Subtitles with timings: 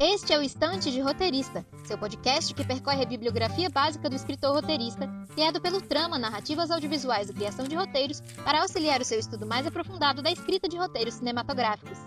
[0.00, 4.54] Este é o Estante de Roteirista, seu podcast que percorre a bibliografia básica do escritor
[4.54, 9.44] roteirista, criado pelo Trama Narrativas Audiovisuais e Criação de Roteiros, para auxiliar o seu estudo
[9.44, 11.98] mais aprofundado da escrita de roteiros cinematográficos.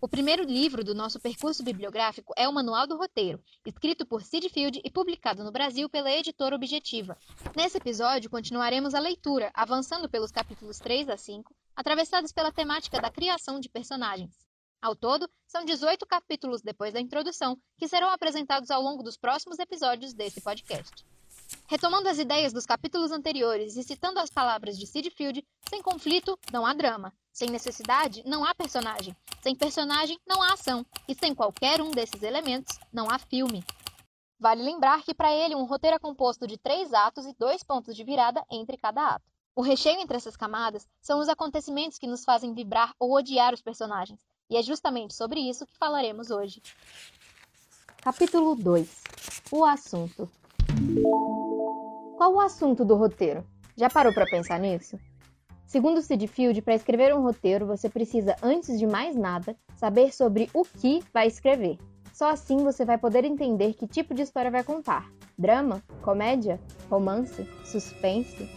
[0.00, 4.48] O primeiro livro do nosso percurso bibliográfico é o Manual do Roteiro, escrito por Sid
[4.48, 7.18] Field e publicado no Brasil pela editora Objetiva.
[7.54, 13.10] Nesse episódio, continuaremos a leitura, avançando pelos capítulos 3 a 5, atravessados pela temática da
[13.10, 14.49] criação de personagens.
[14.82, 19.58] Ao todo, são 18 capítulos depois da introdução, que serão apresentados ao longo dos próximos
[19.58, 21.04] episódios desse podcast.
[21.66, 26.38] Retomando as ideias dos capítulos anteriores e citando as palavras de Sid Field, sem conflito
[26.50, 31.34] não há drama, sem necessidade não há personagem, sem personagem não há ação, e sem
[31.34, 33.62] qualquer um desses elementos não há filme.
[34.38, 37.94] Vale lembrar que para ele um roteiro é composto de três atos e dois pontos
[37.94, 39.30] de virada entre cada ato.
[39.54, 43.60] O recheio entre essas camadas são os acontecimentos que nos fazem vibrar ou odiar os
[43.60, 46.60] personagens, e é justamente sobre isso que falaremos hoje.
[48.02, 49.02] Capítulo 2
[49.52, 50.28] O assunto.
[52.16, 53.46] Qual o assunto do roteiro?
[53.76, 54.98] Já parou para pensar nisso?
[55.66, 60.50] Segundo Sid Field, para escrever um roteiro, você precisa, antes de mais nada, saber sobre
[60.52, 61.78] o que vai escrever.
[62.12, 67.48] Só assim você vai poder entender que tipo de história vai contar: drama, comédia, romance,
[67.64, 68.50] suspense.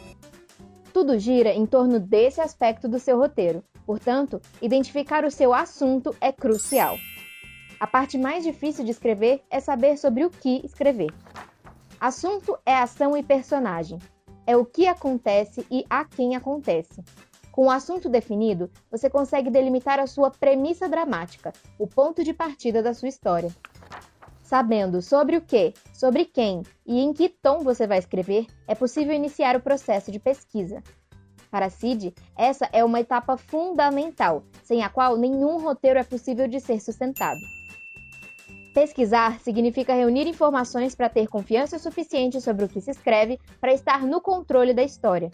[0.92, 6.32] Tudo gira em torno desse aspecto do seu roteiro, Portanto, identificar o seu assunto é
[6.32, 6.98] crucial.
[7.80, 11.14] A parte mais difícil de escrever é saber sobre o que escrever.
[12.00, 14.00] Assunto é ação e personagem.
[14.46, 17.04] É o que acontece e a quem acontece.
[17.52, 22.82] Com o assunto definido, você consegue delimitar a sua premissa dramática, o ponto de partida
[22.82, 23.52] da sua história.
[24.42, 29.14] Sabendo sobre o que, sobre quem e em que tom você vai escrever, é possível
[29.14, 30.82] iniciar o processo de pesquisa.
[31.54, 36.60] Para Cid, essa é uma etapa fundamental, sem a qual nenhum roteiro é possível de
[36.60, 37.40] ser sustentado.
[38.74, 44.02] Pesquisar significa reunir informações para ter confiança suficiente sobre o que se escreve para estar
[44.02, 45.30] no controle da história.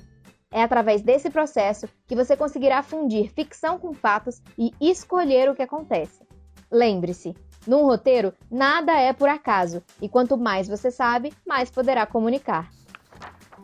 [0.52, 5.62] É através desse processo que você conseguirá fundir ficção com fatos e escolher o que
[5.62, 6.28] acontece.
[6.70, 7.34] Lembre-se,
[7.66, 12.70] num roteiro, nada é por acaso, e quanto mais você sabe, mais poderá comunicar.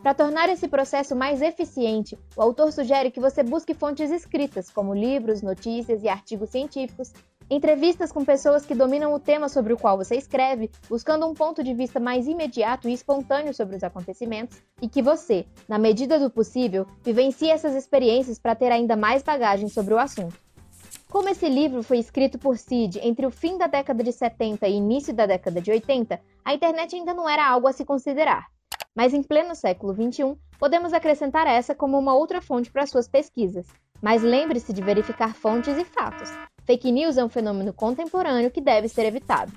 [0.06, 4.94] Para tornar esse processo mais eficiente, o autor sugere que você busque fontes escritas, como
[4.94, 7.12] livros, notícias e artigos científicos,
[7.50, 11.60] entrevistas com pessoas que dominam o tema sobre o qual você escreve, buscando um ponto
[11.60, 16.30] de vista mais imediato e espontâneo sobre os acontecimentos, e que você, na medida do
[16.30, 20.38] possível, vivencie essas experiências para ter ainda mais bagagem sobre o assunto.
[21.10, 24.74] Como esse livro foi escrito por Sid entre o fim da década de 70 e
[24.74, 28.46] início da década de 80, a internet ainda não era algo a se considerar.
[28.96, 33.66] Mas em pleno século XXI, podemos acrescentar essa como uma outra fonte para suas pesquisas.
[34.00, 36.30] Mas lembre-se de verificar fontes e fatos.
[36.64, 39.52] Fake news é um fenômeno contemporâneo que deve ser evitado.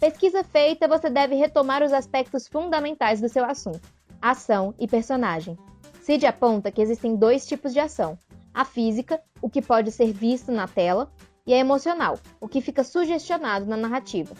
[0.00, 3.88] Pesquisa feita, você deve retomar os aspectos fundamentais do seu assunto:
[4.20, 5.56] ação e personagem.
[6.02, 8.18] Cid aponta que existem dois tipos de ação:
[8.52, 11.10] a física, o que pode ser visto na tela,
[11.46, 14.34] e a emocional, o que fica sugestionado na narrativa.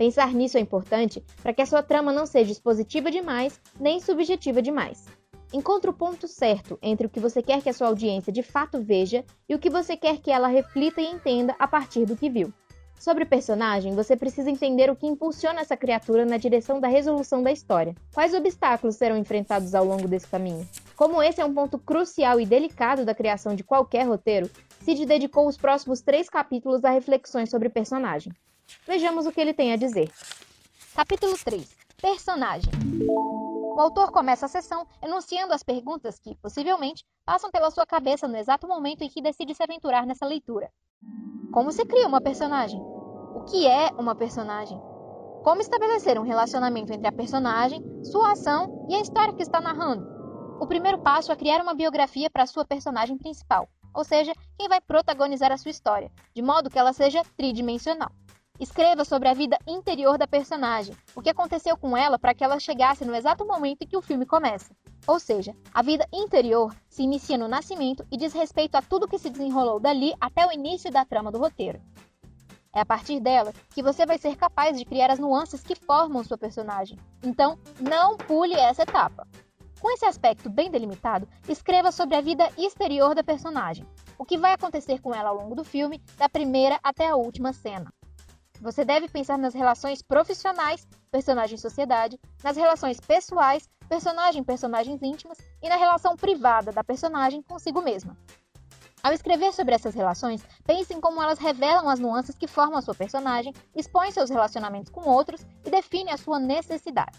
[0.00, 4.62] Pensar nisso é importante para que a sua trama não seja expositiva demais nem subjetiva
[4.62, 5.04] demais.
[5.52, 8.80] Encontre o ponto certo entre o que você quer que a sua audiência de fato
[8.80, 12.30] veja e o que você quer que ela reflita e entenda a partir do que
[12.30, 12.50] viu.
[12.98, 17.52] Sobre personagem, você precisa entender o que impulsiona essa criatura na direção da resolução da
[17.52, 17.94] história.
[18.14, 20.66] Quais obstáculos serão enfrentados ao longo desse caminho?
[20.96, 24.48] Como esse é um ponto crucial e delicado da criação de qualquer roteiro,
[24.82, 28.32] Sid dedicou os próximos três capítulos a reflexões sobre personagem.
[28.86, 30.10] Vejamos o que ele tem a dizer.
[30.94, 32.72] Capítulo 3 Personagem
[33.74, 38.36] O autor começa a sessão enunciando as perguntas que, possivelmente, passam pela sua cabeça no
[38.36, 40.70] exato momento em que decide se aventurar nessa leitura.
[41.52, 42.80] Como se cria uma personagem?
[42.80, 44.80] O que é uma personagem?
[45.42, 50.06] Como estabelecer um relacionamento entre a personagem, sua ação e a história que está narrando?
[50.60, 54.80] O primeiro passo é criar uma biografia para sua personagem principal, ou seja, quem vai
[54.80, 58.10] protagonizar a sua história, de modo que ela seja tridimensional.
[58.60, 62.60] Escreva sobre a vida interior da personagem, o que aconteceu com ela para que ela
[62.60, 64.76] chegasse no exato momento em que o filme começa.
[65.06, 69.18] Ou seja, a vida interior se inicia no nascimento e diz respeito a tudo que
[69.18, 71.80] se desenrolou dali até o início da trama do roteiro.
[72.74, 76.22] É a partir dela que você vai ser capaz de criar as nuances que formam
[76.22, 76.98] sua personagem.
[77.24, 79.26] Então, não pule essa etapa.
[79.80, 83.86] Com esse aspecto bem delimitado, escreva sobre a vida exterior da personagem,
[84.18, 87.54] o que vai acontecer com ela ao longo do filme, da primeira até a última
[87.54, 87.90] cena.
[88.60, 96.14] Você deve pensar nas relações profissionais, personagem-sociedade, nas relações pessoais, personagem-personagens íntimas e na relação
[96.14, 98.16] privada da personagem consigo mesma.
[99.02, 102.82] Ao escrever sobre essas relações, pense em como elas revelam as nuances que formam a
[102.82, 107.18] sua personagem, expõe seus relacionamentos com outros e define a sua necessidade.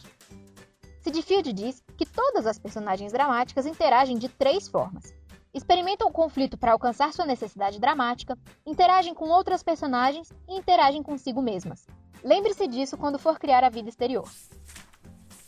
[1.01, 5.11] Sid Field diz que todas as personagens dramáticas interagem de três formas:
[5.53, 11.41] experimentam o conflito para alcançar sua necessidade dramática, interagem com outras personagens e interagem consigo
[11.41, 11.85] mesmas.
[12.23, 14.29] Lembre-se disso quando for criar a vida exterior.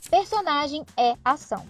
[0.10, 1.66] Personagem é ação.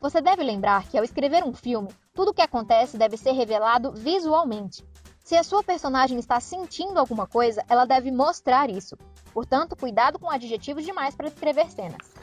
[0.00, 3.92] Você deve lembrar que ao escrever um filme, tudo o que acontece deve ser revelado
[3.92, 4.84] visualmente.
[5.24, 8.96] Se a sua personagem está sentindo alguma coisa, ela deve mostrar isso.
[9.32, 12.14] Portanto, cuidado com adjetivos demais para escrever cenas.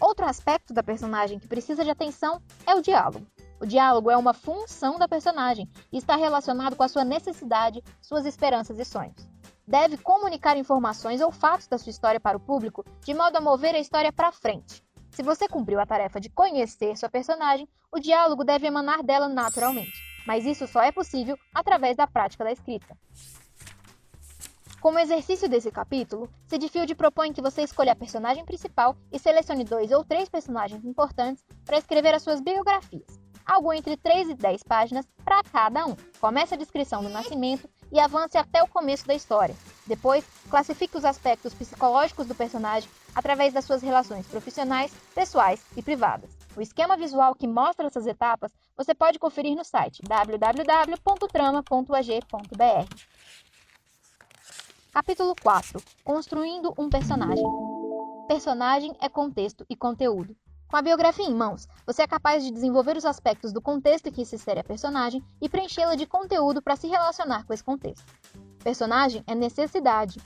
[0.00, 3.26] Outro aspecto da personagem que precisa de atenção é o diálogo.
[3.60, 8.24] O diálogo é uma função da personagem e está relacionado com a sua necessidade, suas
[8.24, 9.28] esperanças e sonhos.
[9.66, 13.74] Deve comunicar informações ou fatos da sua história para o público de modo a mover
[13.74, 14.80] a história para frente.
[15.10, 19.92] Se você cumpriu a tarefa de conhecer sua personagem, o diálogo deve emanar dela naturalmente,
[20.24, 22.96] mas isso só é possível através da prática da escrita.
[24.80, 29.64] Como exercício desse capítulo, Sid Field propõe que você escolha a personagem principal e selecione
[29.64, 34.62] dois ou três personagens importantes para escrever as suas biografias algo entre 3 e 10
[34.62, 35.96] páginas para cada um.
[36.20, 39.56] Comece a descrição do nascimento e avance até o começo da história.
[39.86, 46.28] Depois, classifique os aspectos psicológicos do personagem através das suas relações profissionais, pessoais e privadas.
[46.54, 52.94] O esquema visual que mostra essas etapas você pode conferir no site www.trama.ag.br.
[54.92, 57.46] Capítulo 4 Construindo um personagem.
[58.28, 60.36] Personagem é contexto e conteúdo.
[60.68, 64.22] Com a biografia em mãos, você é capaz de desenvolver os aspectos do contexto que
[64.22, 68.04] se insere a personagem e preenchê-la de conteúdo para se relacionar com esse contexto.
[68.62, 70.20] Personagem é necessidade.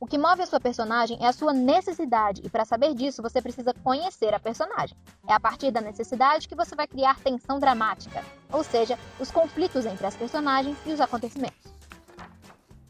[0.00, 3.40] O que move a sua personagem é a sua necessidade, e para saber disso você
[3.40, 4.98] precisa conhecer a personagem.
[5.28, 9.86] É a partir da necessidade que você vai criar tensão dramática, ou seja, os conflitos
[9.86, 11.72] entre as personagens e os acontecimentos.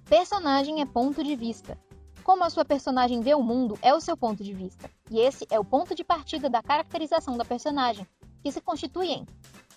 [0.07, 1.77] Personagem é ponto de vista.
[2.25, 5.47] Como a sua personagem vê o mundo é o seu ponto de vista, e esse
[5.51, 8.07] é o ponto de partida da caracterização da personagem,
[8.43, 9.27] que se constitui em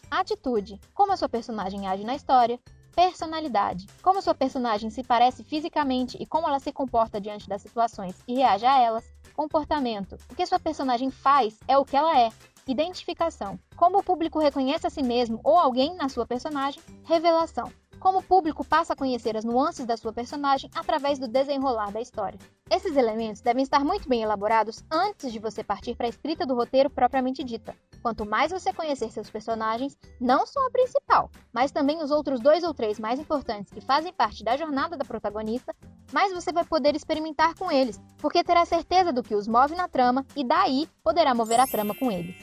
[0.10, 2.60] atitude, como a sua personagem age na história,
[2.96, 7.62] personalidade, como a sua personagem se parece fisicamente e como ela se comporta diante das
[7.62, 12.20] situações e reage a elas, comportamento, o que sua personagem faz é o que ela
[12.20, 12.30] é,
[12.68, 18.20] identificação, como o público reconhece a si mesmo ou alguém na sua personagem, revelação, como
[18.20, 22.40] o público passa a conhecer as nuances da sua personagem através do desenrolar da história.
[22.72, 26.56] Esses elementos devem estar muito bem elaborados antes de você partir para a escrita do
[26.56, 27.76] roteiro propriamente dita.
[28.02, 32.64] Quanto mais você conhecer seus personagens, não só a principal, mas também os outros dois
[32.64, 35.76] ou três mais importantes que fazem parte da jornada da protagonista,
[36.14, 39.90] mais você vai poder experimentar com eles, porque terá certeza do que os move na
[39.90, 42.38] trama e daí poderá mover a trama com eles.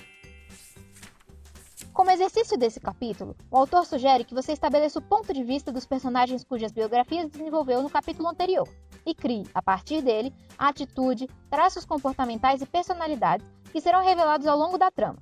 [1.90, 5.86] Como exercício desse capítulo, o autor sugere que você estabeleça o ponto de vista dos
[5.86, 8.68] personagens cujas biografias desenvolveu no capítulo anterior
[9.08, 14.58] e crie, a partir dele, a atitude, traços comportamentais e personalidades que serão revelados ao
[14.58, 15.18] longo da trama.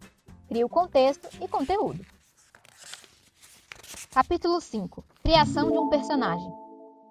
[0.49, 2.05] Crie o contexto e conteúdo.
[4.11, 6.51] Capítulo 5 Criação de um personagem.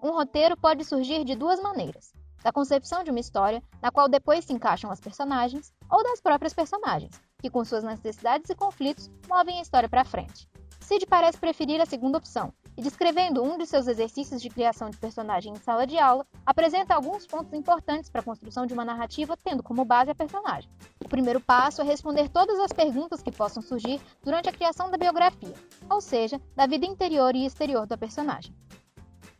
[0.04, 2.12] Um roteiro pode surgir de duas maneiras:
[2.44, 6.54] da concepção de uma história, na qual depois se encaixam as personagens, ou das próprias
[6.54, 10.50] personagens, que com suas necessidades e conflitos movem a história para frente.
[10.80, 14.98] Sid parece preferir a segunda opção, e descrevendo um de seus exercícios de criação de
[14.98, 19.38] personagem em sala de aula, apresenta alguns pontos importantes para a construção de uma narrativa
[19.38, 20.70] tendo como base a personagem.
[21.04, 24.98] O primeiro passo é responder todas as perguntas que possam surgir durante a criação da
[24.98, 25.54] biografia,
[25.90, 28.54] ou seja, da vida interior e exterior da personagem.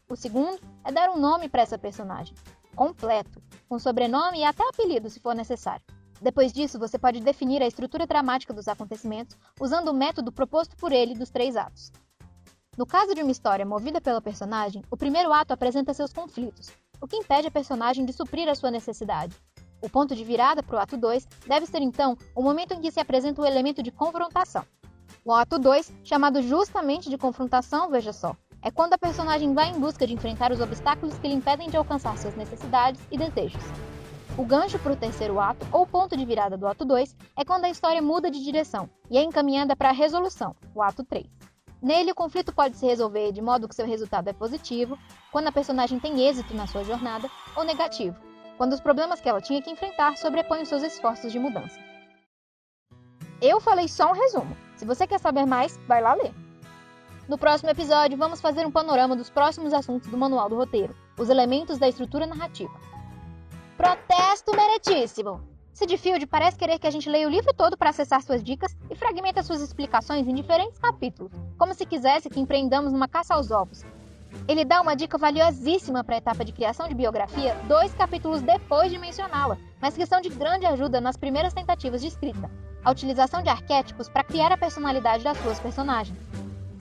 [0.08, 2.36] O segundo é dar um nome para essa personagem,
[2.76, 5.84] completo, com sobrenome e até apelido se for necessário.
[6.22, 10.92] Depois disso, você pode definir a estrutura dramática dos acontecimentos usando o método proposto por
[10.92, 11.92] ele dos três atos.
[12.78, 17.08] No caso de uma história movida pela personagem, o primeiro ato apresenta seus conflitos, o
[17.08, 19.34] que impede a personagem de suprir a sua necessidade.
[19.82, 22.92] O ponto de virada para o ato 2 deve ser então o momento em que
[22.92, 24.66] se apresenta o elemento de confrontação.
[25.24, 29.80] O ato 2, chamado justamente de confrontação, veja só, é quando a personagem vai em
[29.80, 33.64] busca de enfrentar os obstáculos que lhe impedem de alcançar suas necessidades e desejos.
[34.38, 37.64] O gancho para o terceiro ato, ou ponto de virada do ato 2, é quando
[37.64, 41.45] a história muda de direção e é encaminhada para a resolução, o ato 3.
[41.82, 44.98] Nele, o conflito pode se resolver de modo que seu resultado é positivo,
[45.32, 48.16] quando a personagem tem êxito na sua jornada, ou negativo,
[48.58, 51.80] quando os problemas que ela tinha que enfrentar sobrepõem os seus esforços de mudança.
[53.42, 54.56] Eu falei só um resumo.
[54.76, 56.34] Se você quer saber mais, vai lá ler.
[57.28, 61.30] No próximo episódio, vamos fazer um panorama dos próximos assuntos do Manual do Roteiro, os
[61.30, 62.74] elementos da estrutura narrativa.
[63.78, 65.55] Protesto meritíssimo!
[65.98, 68.96] Field parece querer que a gente leia o livro todo para acessar suas dicas e
[68.96, 73.84] fragmenta suas explicações em diferentes capítulos, como se quisesse que empreendamos numa caça aos ovos.
[74.48, 78.92] Ele dá uma dica valiosíssima para a etapa de criação de biografia dois capítulos depois
[78.92, 82.50] de mencioná-la, mas que são de grande ajuda nas primeiras tentativas de escrita:
[82.84, 86.18] a utilização de arquétipos para criar a personalidade das suas personagens.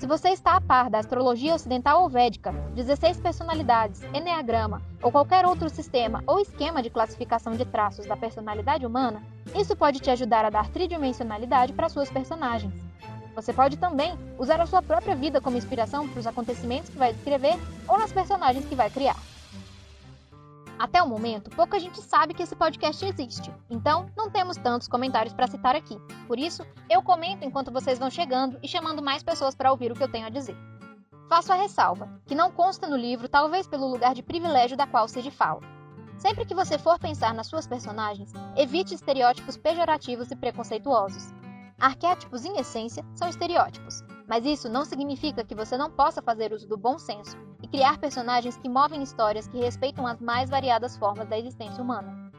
[0.04, 5.46] Se você está a par da astrologia ocidental ou védica, 16 personalidades, enneagrama ou qualquer
[5.46, 9.23] outro sistema ou esquema de classificação de traços da personalidade humana,
[9.58, 12.75] isso pode te ajudar a dar tridimensionalidade para suas personagens.
[13.34, 17.12] Você pode também usar a sua própria vida como inspiração para os acontecimentos que vai
[17.12, 17.54] escrever
[17.88, 19.16] ou nas personagens que vai criar.
[20.78, 25.33] Até o momento, pouca gente sabe que esse podcast existe, então não temos tantos comentários
[25.33, 25.97] para citar aqui.
[26.26, 29.95] Por isso, eu comento enquanto vocês vão chegando e chamando mais pessoas para ouvir o
[29.95, 30.57] que eu tenho a dizer.
[31.28, 35.07] Faço a ressalva, que não consta no livro, talvez pelo lugar de privilégio da qual
[35.07, 35.61] se fala.
[36.19, 41.33] Sempre que você for pensar nas suas personagens, evite estereótipos pejorativos e preconceituosos.
[41.78, 46.69] Arquétipos, em essência, são estereótipos, mas isso não significa que você não possa fazer uso
[46.69, 51.26] do bom senso e criar personagens que movem histórias que respeitam as mais variadas formas
[51.26, 52.30] da existência humana.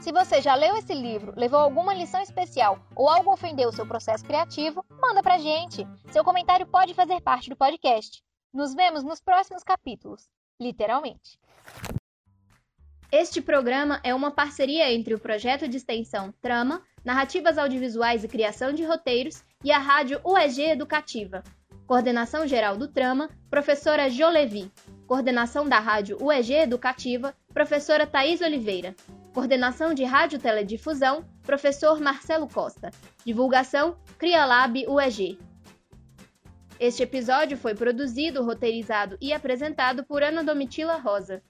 [0.00, 3.86] Se você já leu esse livro, levou alguma lição especial ou algo ofendeu o seu
[3.86, 5.86] processo criativo, manda pra gente.
[6.10, 8.20] Seu comentário pode fazer parte do podcast.
[8.52, 10.28] Nos vemos nos próximos capítulos.
[10.60, 11.38] Literalmente.
[13.12, 18.72] Este programa é uma parceria entre o projeto de extensão Trama Narrativas Audiovisuais e Criação
[18.72, 21.44] de Roteiros e a Rádio UEG Educativa.
[21.92, 24.72] Coordenação geral do Trama, professora Jolevi.
[25.06, 28.96] Coordenação da Rádio UEG Educativa, professora Thaís Oliveira.
[29.34, 32.90] Coordenação de Rádio Teledifusão, professor Marcelo Costa.
[33.26, 35.38] Divulgação, CriaLab UEG.
[36.80, 41.42] Este episódio foi produzido, roteirizado e apresentado por Ana Domitila Rosa.